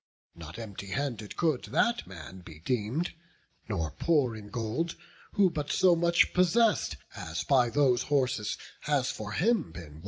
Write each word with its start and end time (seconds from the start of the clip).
Not 0.33 0.57
empty 0.57 0.87
handed 0.87 1.35
could 1.37 1.65
that 1.65 2.07
man 2.07 2.39
be 2.39 2.59
deem'd, 2.59 3.11
Nor 3.69 3.91
poor 3.91 4.35
in 4.35 4.49
gold, 4.49 4.95
who 5.33 5.51
but 5.51 5.69
so 5.71 5.95
much 5.95 6.33
possess'd 6.33 6.97
As 7.15 7.43
by 7.43 7.69
those 7.69 8.01
horses 8.01 8.57
has 8.79 9.11
for 9.11 9.33
him 9.33 9.71
been 9.71 9.91
won. 9.99 9.99